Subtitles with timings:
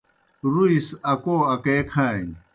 [0.51, 2.33] رُوْئی سہ اکو اکے کھانیْ